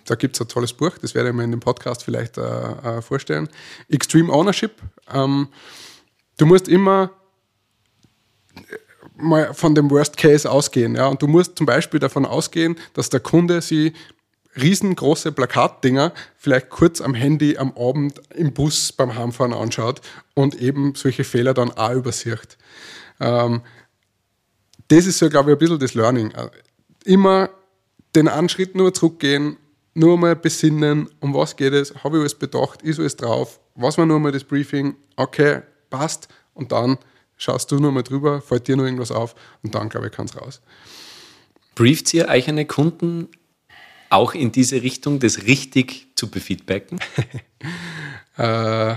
da 0.05 0.15
gibt 0.15 0.35
es 0.35 0.41
ein 0.41 0.47
tolles 0.47 0.73
Buch, 0.73 0.97
das 0.99 1.13
werde 1.13 1.29
ich 1.29 1.35
mir 1.35 1.43
in 1.43 1.51
dem 1.51 1.59
Podcast 1.59 2.03
vielleicht 2.03 2.39
äh, 2.39 2.41
äh, 2.41 3.01
vorstellen. 3.03 3.47
Extreme 3.87 4.33
Ownership. 4.33 4.71
Ähm, 5.13 5.47
du 6.37 6.47
musst 6.47 6.67
immer 6.67 7.11
mal 9.15 9.53
von 9.53 9.75
dem 9.75 9.91
Worst 9.91 10.17
Case 10.17 10.49
ausgehen. 10.49 10.95
Ja? 10.95 11.05
Und 11.05 11.21
du 11.21 11.27
musst 11.27 11.55
zum 11.55 11.67
Beispiel 11.67 11.99
davon 11.99 12.25
ausgehen, 12.25 12.77
dass 12.93 13.11
der 13.11 13.19
Kunde 13.19 13.61
sie 13.61 13.93
riesengroße 14.59 15.33
Plakatdinger 15.33 16.13
vielleicht 16.35 16.71
kurz 16.71 16.99
am 16.99 17.13
Handy 17.13 17.59
am 17.59 17.77
Abend 17.77 18.21
im 18.33 18.53
Bus 18.53 18.91
beim 18.91 19.13
Heimfahren 19.13 19.53
anschaut 19.53 20.01
und 20.33 20.55
eben 20.55 20.95
solche 20.95 21.25
Fehler 21.25 21.53
dann 21.53 21.71
auch 21.71 21.91
übersieht. 21.91 22.57
Ähm, 23.19 23.61
das 24.87 25.05
ist 25.05 25.17
so, 25.17 25.29
glaube 25.29 25.51
ich, 25.51 25.55
ein 25.55 25.59
bisschen 25.59 25.79
das 25.79 25.93
Learning. 25.93 26.31
Immer 27.03 27.49
den 28.15 28.27
einen 28.27 28.49
Schritt 28.49 28.75
nur 28.75 28.93
zurückgehen, 28.93 29.57
nur 29.93 30.17
mal 30.17 30.35
besinnen, 30.35 31.09
um 31.19 31.33
was 31.33 31.55
geht 31.55 31.73
es, 31.73 31.93
habe 32.03 32.17
ich 32.17 32.21
alles 32.21 32.35
bedacht, 32.35 32.81
ist 32.81 32.99
alles 32.99 33.15
drauf, 33.15 33.59
was 33.75 33.97
war 33.97 34.05
nur 34.05 34.19
mal 34.19 34.31
das 34.31 34.43
Briefing, 34.43 34.95
okay, 35.15 35.61
passt 35.89 36.27
und 36.53 36.71
dann 36.71 36.97
schaust 37.37 37.71
du 37.71 37.79
nur 37.79 37.91
mal 37.91 38.03
drüber, 38.03 38.41
fällt 38.41 38.67
dir 38.67 38.75
noch 38.75 38.83
irgendwas 38.85 39.11
auf 39.11 39.35
und 39.63 39.75
dann, 39.75 39.89
glaube 39.89 40.07
ich, 40.07 40.13
kann 40.13 40.25
es 40.25 40.39
raus. 40.39 40.61
Brieft 41.75 42.13
ihr 42.13 42.27
euch 42.29 42.47
eine 42.47 42.65
Kunden 42.65 43.29
auch 44.09 44.33
in 44.33 44.51
diese 44.51 44.81
Richtung, 44.81 45.19
das 45.19 45.43
richtig 45.43 46.07
zu 46.15 46.29
befeedbacken? 46.29 46.99
äh, 48.37 48.95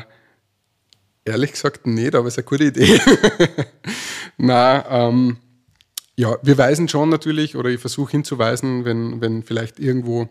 ehrlich 1.25 1.53
gesagt 1.53 1.87
nicht, 1.87 2.15
aber 2.15 2.29
es 2.29 2.35
ist 2.35 2.39
eine 2.39 2.45
gute 2.45 2.65
Idee. 2.65 3.01
Na, 4.37 5.09
ähm, 5.09 5.39
ja, 6.19 6.37
wir 6.43 6.59
weisen 6.59 6.89
schon 6.89 7.11
natürlich, 7.11 7.55
oder 7.55 7.71
ich 7.71 7.81
versuche 7.81 8.11
hinzuweisen, 8.11 8.85
wenn, 8.85 9.21
wenn 9.21 9.45
vielleicht 9.45 9.79
irgendwo 9.79 10.29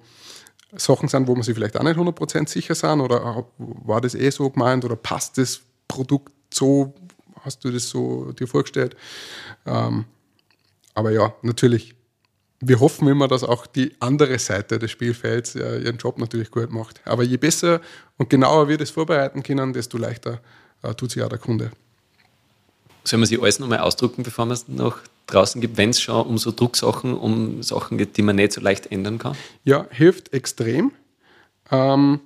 Sachen 0.75 1.07
sind, 1.07 1.27
wo 1.27 1.33
man 1.33 1.43
sich 1.43 1.55
vielleicht 1.55 1.77
auch 1.77 1.83
nicht 1.83 1.97
100% 1.97 2.49
sicher 2.49 2.75
sind, 2.75 2.99
oder 2.99 3.45
war 3.57 4.01
das 4.01 4.13
eh 4.13 4.29
so 4.29 4.49
gemeint, 4.49 4.83
oder 4.83 4.97
passt 4.97 5.37
das 5.37 5.61
Produkt 5.87 6.33
so, 6.53 6.93
hast 7.39 7.63
du 7.63 7.71
das 7.71 7.87
so 7.87 8.33
dir 8.33 8.49
vorgestellt? 8.49 8.97
Ähm, 9.65 10.03
aber 10.93 11.11
ja, 11.11 11.33
natürlich 11.41 11.95
wir 12.59 12.79
hoffen 12.79 13.07
immer, 13.07 13.29
dass 13.29 13.43
auch 13.43 13.67
die 13.67 13.95
andere 13.99 14.39
Seite 14.39 14.79
des 14.79 14.91
Spielfelds 14.91 15.55
äh, 15.55 15.77
ihren 15.77 15.97
Job 15.97 16.17
natürlich 16.17 16.49
gut 16.49 16.71
macht. 16.71 16.99
Aber 17.05 17.21
je 17.21 17.37
besser 17.37 17.81
und 18.17 18.31
genauer 18.31 18.67
wir 18.67 18.79
das 18.79 18.89
vorbereiten 18.89 19.43
können, 19.43 19.73
desto 19.73 19.99
leichter 19.99 20.41
äh, 20.81 20.93
tut 20.95 21.11
sich 21.11 21.21
auch 21.21 21.29
der 21.29 21.37
Kunde. 21.37 21.71
Sollen 23.03 23.21
wir 23.21 23.27
sich 23.27 23.39
alles 23.39 23.59
nochmal 23.59 23.77
ausdrucken, 23.77 24.23
bevor 24.23 24.47
man 24.47 24.55
es 24.55 24.67
nach 24.67 24.97
draußen 25.27 25.61
gibt, 25.61 25.77
wenn 25.77 25.91
es 25.91 25.99
schon 26.01 26.25
um 26.25 26.37
so 26.37 26.51
Drucksachen, 26.51 27.17
um 27.17 27.61
Sachen 27.61 27.97
geht, 27.97 28.17
die 28.17 28.21
man 28.21 28.37
nicht 28.37 28.53
so 28.53 28.61
leicht 28.61 28.91
ändern 28.91 29.19
kann? 29.19 29.35
Ja, 29.63 29.85
hilft 29.91 30.33
extrem. 30.33 30.91
Ähm, 31.69 32.21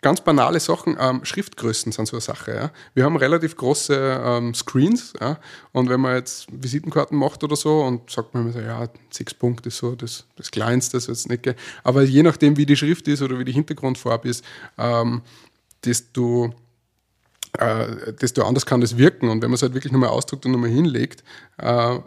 ganz 0.00 0.20
banale 0.20 0.60
Sachen, 0.60 0.96
ähm, 0.98 1.24
Schriftgrößen 1.24 1.92
sind 1.92 2.06
so 2.06 2.16
eine 2.16 2.20
Sache. 2.20 2.54
Ja. 2.54 2.70
Wir 2.94 3.04
haben 3.04 3.16
relativ 3.16 3.56
große 3.56 4.22
ähm, 4.24 4.54
Screens 4.54 5.12
ja, 5.20 5.38
und 5.72 5.88
wenn 5.88 6.00
man 6.00 6.14
jetzt 6.14 6.46
Visitenkarten 6.50 7.18
macht 7.18 7.44
oder 7.44 7.56
so 7.56 7.82
und 7.82 8.10
sagt 8.10 8.34
man 8.34 8.52
so, 8.52 8.60
ja, 8.60 8.88
sechs 9.10 9.34
Punkte 9.34 9.68
ist 9.68 9.78
so 9.78 9.94
das, 9.94 10.24
das 10.36 10.50
Kleinste, 10.50 10.96
das 10.96 11.06
jetzt 11.08 11.28
nicht, 11.28 11.54
aber 11.84 12.02
je 12.02 12.22
nachdem, 12.22 12.56
wie 12.56 12.66
die 12.66 12.76
Schrift 12.76 13.08
ist 13.08 13.22
oder 13.22 13.38
wie 13.38 13.44
die 13.44 13.52
Hintergrundfarbe 13.52 14.28
ist, 14.28 14.44
ähm, 14.78 15.22
desto, 15.84 16.54
äh, 17.58 18.12
desto 18.20 18.42
anders 18.42 18.66
kann 18.66 18.80
das 18.80 18.96
wirken. 18.96 19.28
Und 19.28 19.42
wenn 19.42 19.50
man 19.50 19.56
es 19.56 19.62
halt 19.62 19.74
wirklich 19.74 19.92
nochmal 19.92 20.10
ausdruckt 20.10 20.46
und 20.46 20.52
nochmal 20.52 20.70
hinlegt, 20.70 21.24
äh, 21.58 21.98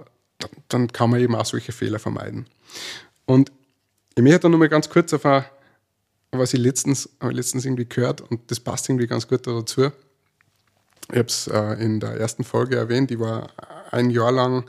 dann 0.70 0.88
kann 0.92 1.10
man 1.10 1.20
eben 1.20 1.36
auch 1.36 1.46
solche 1.46 1.72
Fehler 1.72 2.00
vermeiden. 2.00 2.46
Und 3.26 3.52
ich 4.16 4.24
möchte 4.24 4.40
dann 4.40 4.52
nochmal 4.52 4.70
ganz 4.70 4.90
kurz 4.90 5.14
auf 5.14 5.26
eine 5.26 5.46
was 6.40 6.54
ich 6.54 6.60
letztens, 6.60 7.10
letztens 7.22 7.66
irgendwie 7.66 7.88
gehört 7.88 8.22
und 8.22 8.50
das 8.50 8.60
passt 8.60 8.90
irgendwie 8.90 9.08
ganz 9.08 9.28
gut 9.28 9.46
dazu. 9.46 9.92
Ich 11.12 11.18
habe 11.18 11.28
es 11.28 11.48
äh, 11.48 11.84
in 11.84 12.00
der 12.00 12.12
ersten 12.12 12.44
Folge 12.44 12.78
erwähnt, 12.78 13.12
ich 13.12 13.20
war 13.20 13.50
ein 13.92 14.10
Jahr 14.10 14.32
lang 14.32 14.66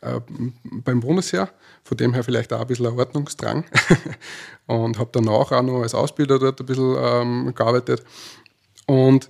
äh, 0.00 0.20
beim 0.64 1.00
Bundesheer, 1.00 1.50
von 1.84 1.96
dem 1.96 2.14
her 2.14 2.24
vielleicht 2.24 2.52
auch 2.52 2.60
ein 2.60 2.66
bisschen 2.66 2.86
ein 2.86 2.98
Ordnungsdrang 2.98 3.64
und 4.66 4.98
habe 4.98 5.10
danach 5.12 5.52
auch 5.52 5.62
noch 5.62 5.82
als 5.82 5.94
Ausbilder 5.94 6.38
dort 6.38 6.60
ein 6.60 6.66
bisschen 6.66 6.96
ähm, 6.98 7.54
gearbeitet. 7.54 8.02
Und 8.86 9.28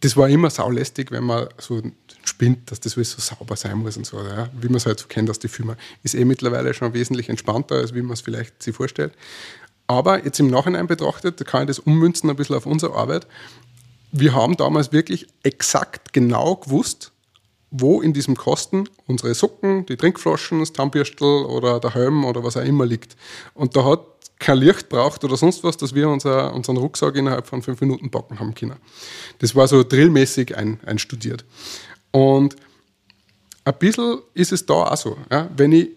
das 0.00 0.16
war 0.16 0.28
immer 0.28 0.50
saulästig, 0.50 1.10
wenn 1.10 1.24
man 1.24 1.48
so 1.58 1.82
spinnt, 2.24 2.70
dass 2.70 2.80
das 2.80 2.92
so 2.92 3.02
sauber 3.02 3.56
sein 3.56 3.78
muss 3.78 3.96
und 3.96 4.06
so, 4.06 4.18
ja? 4.18 4.48
wie 4.58 4.66
man 4.66 4.76
es 4.76 4.86
halt 4.86 5.00
so 5.00 5.06
kennt 5.06 5.30
aus 5.30 5.38
den 5.38 5.50
Filmen. 5.50 5.76
Ist 6.02 6.14
eh 6.14 6.24
mittlerweile 6.24 6.74
schon 6.74 6.92
wesentlich 6.92 7.28
entspannter, 7.28 7.76
als 7.76 7.94
wie 7.94 8.02
man 8.02 8.12
es 8.12 8.20
vielleicht 8.20 8.62
sich 8.62 8.74
vorstellt. 8.74 9.12
Aber 9.86 10.24
jetzt 10.24 10.40
im 10.40 10.48
Nachhinein 10.48 10.86
betrachtet, 10.86 11.44
kann 11.46 11.62
ich 11.62 11.68
das 11.68 11.78
ummünzen 11.78 12.28
ein 12.28 12.36
bisschen 12.36 12.56
auf 12.56 12.66
unsere 12.66 12.94
Arbeit. 12.94 13.26
Wir 14.12 14.34
haben 14.34 14.56
damals 14.56 14.92
wirklich 14.92 15.26
exakt 15.42 16.12
genau 16.12 16.56
gewusst, 16.56 17.12
wo 17.70 18.00
in 18.00 18.12
diesem 18.12 18.36
Kosten 18.36 18.88
unsere 19.06 19.34
Socken, 19.34 19.86
die 19.86 19.96
Trinkflaschen, 19.96 20.60
das 20.60 20.72
Zahnbürstel 20.72 21.44
oder 21.44 21.80
der 21.80 21.94
Helm 21.94 22.24
oder 22.24 22.42
was 22.42 22.56
auch 22.56 22.64
immer 22.64 22.86
liegt. 22.86 23.16
Und 23.54 23.76
da 23.76 23.84
hat 23.84 24.00
kein 24.38 24.58
Licht 24.58 24.88
braucht 24.88 25.24
oder 25.24 25.36
sonst 25.36 25.64
was, 25.64 25.76
dass 25.76 25.94
wir 25.94 26.08
unser, 26.08 26.52
unseren 26.54 26.76
Rucksack 26.76 27.16
innerhalb 27.16 27.46
von 27.46 27.62
fünf 27.62 27.80
Minuten 27.80 28.10
packen 28.10 28.38
haben 28.38 28.54
können. 28.54 28.76
Das 29.38 29.54
war 29.54 29.66
so 29.66 29.82
drillmäßig 29.82 30.56
ein, 30.56 30.78
einstudiert. 30.84 31.44
Und 32.10 32.56
ein 33.64 33.74
bisschen 33.78 34.18
ist 34.34 34.52
es 34.52 34.66
da 34.66 34.74
auch 34.74 34.96
so. 34.96 35.16
Ja? 35.30 35.48
Wenn 35.56 35.72
ich, 35.72 35.90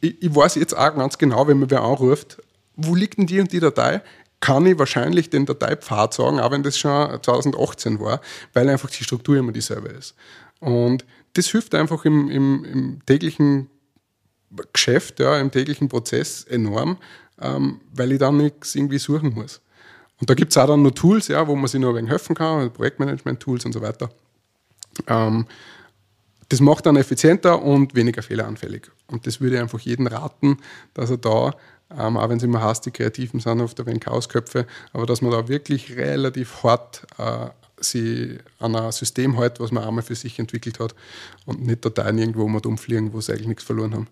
ich, 0.00 0.22
ich 0.22 0.34
weiß 0.34 0.56
jetzt 0.56 0.76
auch 0.76 0.94
ganz 0.94 1.18
genau, 1.18 1.46
wenn 1.46 1.58
mir 1.58 1.70
wer 1.70 1.82
anruft, 1.82 2.42
wo 2.76 2.94
liegt 2.94 3.18
denn 3.18 3.26
die 3.26 3.40
und 3.40 3.52
die 3.52 3.60
Datei? 3.60 4.02
Kann 4.40 4.66
ich 4.66 4.78
wahrscheinlich 4.78 5.30
den 5.30 5.46
Dateipfad 5.46 6.12
sagen, 6.12 6.40
auch 6.40 6.50
wenn 6.50 6.62
das 6.62 6.76
schon 6.76 7.22
2018 7.22 8.00
war, 8.00 8.20
weil 8.52 8.68
einfach 8.68 8.90
die 8.90 9.04
Struktur 9.04 9.36
immer 9.36 9.52
dieselbe 9.52 9.88
ist. 9.88 10.14
Und 10.60 11.04
das 11.34 11.46
hilft 11.46 11.74
einfach 11.74 12.04
im, 12.04 12.28
im, 12.28 12.64
im 12.64 13.06
täglichen 13.06 13.70
Geschäft, 14.72 15.20
ja, 15.20 15.38
im 15.38 15.50
täglichen 15.50 15.88
Prozess 15.88 16.44
enorm, 16.44 16.98
ähm, 17.44 17.80
weil 17.94 18.12
ich 18.12 18.18
dann 18.18 18.36
nichts 18.36 18.74
irgendwie 18.74 18.98
suchen 18.98 19.34
muss. 19.34 19.60
Und 20.20 20.30
da 20.30 20.34
gibt 20.34 20.52
es 20.52 20.58
auch 20.58 20.66
dann 20.66 20.82
noch 20.82 20.92
Tools, 20.92 21.28
ja, 21.28 21.46
wo 21.46 21.54
man 21.54 21.66
sich 21.66 21.80
ein 21.80 21.94
wenig 21.94 22.10
helfen 22.10 22.34
kann, 22.34 22.58
also 22.58 22.70
Projektmanagement-Tools 22.70 23.64
und 23.66 23.72
so 23.72 23.82
weiter. 23.82 24.10
Ähm, 25.06 25.46
das 26.48 26.60
macht 26.60 26.86
dann 26.86 26.96
effizienter 26.96 27.60
und 27.62 27.94
weniger 27.94 28.22
fehleranfällig. 28.22 28.90
Und 29.08 29.26
das 29.26 29.40
würde 29.40 29.56
ich 29.56 29.62
einfach 29.62 29.80
jedem 29.80 30.06
raten, 30.06 30.58
dass 30.92 31.10
er 31.10 31.16
da 31.18 31.54
ähm, 31.90 32.16
auch 32.16 32.28
wenn 32.28 32.38
es 32.38 32.42
immer 32.42 32.62
heißt, 32.62 32.86
die 32.86 32.90
Kreativen 32.90 33.40
sind 33.40 33.60
oft 33.60 33.78
ein 33.78 33.86
wenig 33.86 34.00
Chaosköpfe, 34.00 34.66
aber 34.92 35.06
dass 35.06 35.22
man 35.22 35.30
da 35.30 35.48
wirklich 35.48 35.96
relativ 35.96 36.62
hart 36.62 37.06
äh, 37.18 37.50
sie 37.78 38.38
an 38.58 38.74
ein 38.74 38.92
System 38.92 39.36
hält, 39.36 39.60
was 39.60 39.70
man 39.70 39.84
einmal 39.84 40.02
für 40.02 40.14
sich 40.14 40.38
entwickelt 40.38 40.80
hat 40.80 40.94
und 41.44 41.64
nicht 41.64 41.84
Dateien 41.84 42.18
irgendwo 42.18 42.48
mal 42.48 42.64
umfliegen, 42.64 43.12
wo 43.12 43.20
sie 43.20 43.32
eigentlich 43.32 43.48
nichts 43.48 43.64
verloren 43.64 43.94
haben. 43.94 44.08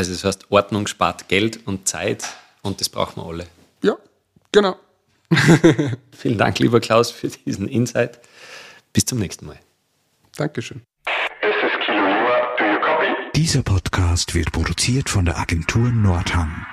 Also 0.00 0.12
das 0.12 0.24
heißt, 0.24 0.50
Ordnung 0.50 0.86
spart 0.86 1.28
Geld 1.28 1.66
und 1.66 1.86
Zeit 1.86 2.24
und 2.62 2.80
das 2.80 2.88
brauchen 2.88 3.20
wir 3.20 3.26
alle. 3.26 3.46
Ja, 3.82 3.98
genau. 4.50 4.76
Vielen 6.16 6.38
Dank, 6.38 6.58
lieber 6.58 6.80
Klaus, 6.80 7.10
für 7.10 7.28
diesen 7.28 7.68
Insight. 7.68 8.18
Bis 8.94 9.04
zum 9.04 9.18
nächsten 9.18 9.44
Mal. 9.44 9.58
Dankeschön. 10.38 10.80
This 11.42 11.50
is 11.50 11.84
Kilo 11.84 11.98
Lima. 11.98 12.56
Do 12.56 12.64
you 12.64 12.80
copy? 12.80 13.08
Dieser 13.36 13.62
Podcast 13.62 14.34
wird 14.34 14.50
produziert 14.52 15.10
von 15.10 15.26
der 15.26 15.38
Agentur 15.38 15.90
Nordhang. 15.90 16.64